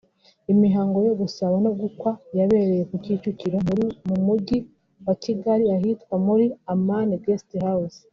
Imihango 0.53 0.97
yo 1.07 1.13
gusaba 1.21 1.55
no 1.65 1.71
gukwa 1.81 2.11
yabereye 2.37 2.83
ku 2.89 2.95
Kicukiro 3.03 3.57
mu 4.07 4.15
mujyi 4.25 4.57
wa 5.05 5.13
Kigali 5.23 5.65
ahitwa 5.77 6.15
muri 6.27 6.45
Amani 6.73 7.15
Guest 7.25 7.49
House 7.67 7.99